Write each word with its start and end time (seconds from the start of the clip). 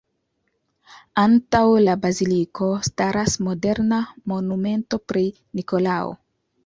Antaŭ 1.23 1.59
la 1.83 1.93
baziliko 2.07 2.69
staras 2.87 3.35
moderna 3.49 4.01
monumento 4.33 5.01
pri 5.13 5.25
Nikolao. 5.61 6.11